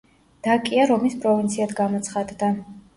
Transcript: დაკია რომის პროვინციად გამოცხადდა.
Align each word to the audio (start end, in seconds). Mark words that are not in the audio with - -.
დაკია 0.47 0.87
რომის 0.93 1.19
პროვინციად 1.27 1.79
გამოცხადდა. 1.85 2.55